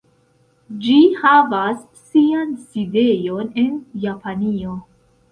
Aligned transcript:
Ĝi 0.85 0.93
havas 1.23 1.83
sian 2.05 2.55
sidejon 2.61 3.51
en 3.65 3.77
Japanio. 4.07 4.73